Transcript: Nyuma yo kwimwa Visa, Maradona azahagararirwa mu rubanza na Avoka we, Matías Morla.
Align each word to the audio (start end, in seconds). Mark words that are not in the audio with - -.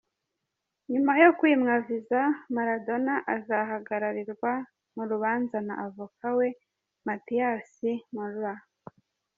Nyuma 0.91 1.11
yo 1.23 1.29
kwimwa 1.39 1.73
Visa, 1.85 2.21
Maradona 2.55 3.13
azahagararirwa 3.35 4.51
mu 4.95 5.03
rubanza 5.11 5.57
na 5.67 5.73
Avoka 5.85 6.27
we, 6.37 6.47
Matías 7.07 7.69
Morla. 8.13 8.53